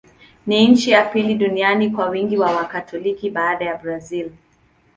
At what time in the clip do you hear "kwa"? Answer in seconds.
1.89-2.09